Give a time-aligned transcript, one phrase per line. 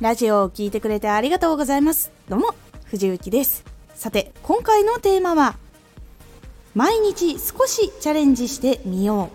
[0.00, 2.12] ラジオを聴いてくれてありがとうございます。
[2.28, 2.54] どうも
[2.84, 3.64] 藤幸です。
[3.96, 5.56] さて今回のテーマは
[6.76, 9.28] 毎日少しチャレンジしてみよ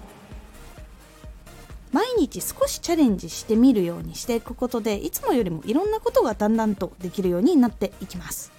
[1.92, 1.94] う。
[1.94, 8.54] 毎日少しチャレンジしてみるようにしていくことでいつもよりもいろんなことがだんだんとできるようになっていきます。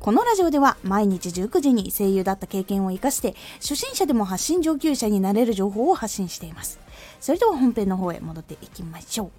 [0.00, 6.78] このラジオでは毎日19時に声優だった経験を生かして初心者でも発信上級者になれる情報を発信しています。
[7.20, 9.30] それでは本編の方へ戻っていきましょう。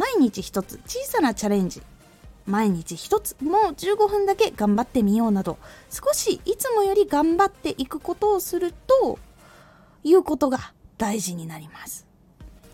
[0.00, 1.82] 毎日一つ小さなチャレンジ。
[2.46, 5.58] 毎日一つもう15分だけ頑張ってみようなど
[5.90, 9.18] 少しいつもより頑張っていくことをすると
[10.02, 12.06] いうことが大事になります。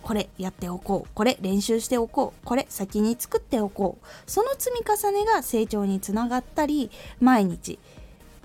[0.04, 4.30] これやっておこうこれ練習しておこうこれ先に作っておこう。
[4.30, 7.80] その積み重ねが成長につながったり毎日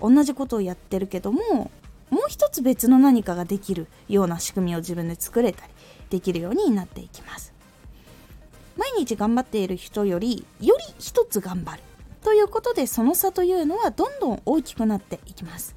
[0.00, 1.70] 同じことをやってるけども
[2.10, 5.72] もう一つ別の何かができるような仕組みを自分で作れたり
[6.10, 7.51] できるようになっていきます。
[8.76, 11.82] 毎日頑張っている人よりより一つ頑張る。
[12.22, 15.74] ということでその差というのはどんどん大きくなっていきます。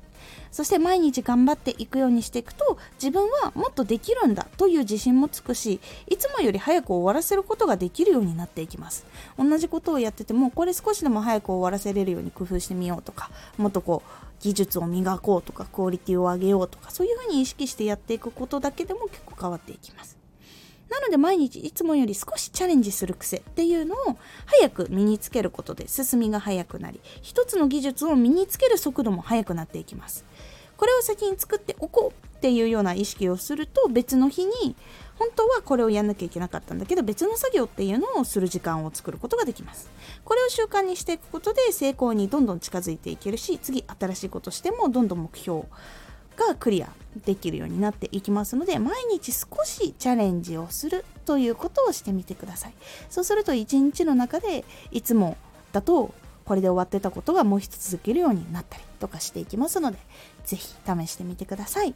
[0.52, 9.06] そして毎日頑張っていくようにしていくと自分はもっとできるんだという自信もつくしいつもより早く終わらせることができるようになっていきます。
[9.38, 20.25] 同じことをやっててもこれ少しでも早く終わらせれるように工夫してみようとかもっとこう技術を磨こうとかクオリティを上げようとかそういうふうに意識してやっていくことだけでも結構変わっていきます。
[20.90, 30.26] なので毎日いつもより少しチャレンジする癖っていうのを早く身につけることで進みが速くなり一つの技術を身につける速度も速くなっていきます。
[30.78, 34.76] これを先に作っておこうっていうような意識をすると別の日に
[35.18, 39.90] 本当はこれをやんなきゃいけなかったんだけど別の作業っていうのをする時間を作ることができます。
[40.24, 45.64] これを習慣にしていくことで成功にどんどん近づいていけるし次新しいことしてもどんどん目標
[46.36, 46.90] がクリア
[47.26, 52.74] できるようになっていきますので毎日少しチャレンジをするということをしてみてください。
[53.10, 55.38] そうすると一日の中でいつも
[55.72, 56.14] だと
[56.46, 59.98] これで終わってたことがもう一つ続けるようになったりとかしていきますので
[60.46, 61.96] 是非試してみてください。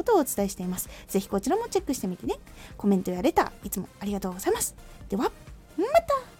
[0.01, 0.89] ことをお伝えしています。
[1.07, 2.35] ぜひこちらもチェックしてみてね。
[2.77, 4.75] コメントやレター、いつもありがとうございます。
[5.09, 5.31] では、
[5.77, 6.30] また